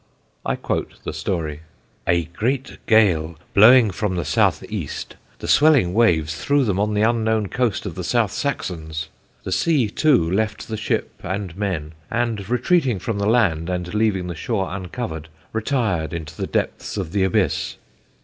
[0.43, 1.59] I quote the story:
[2.07, 7.03] "A great gale blowing from the South east, the swelling waves threw them on the
[7.03, 9.09] unknown coast of the South Saxons.
[9.43, 14.25] The sea too left the ship and men, and retreating from the land and leaving
[14.25, 17.75] the shore uncovered, retired into the depths of the abyss.